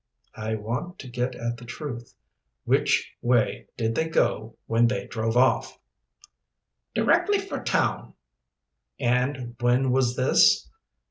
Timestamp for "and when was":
8.99-10.15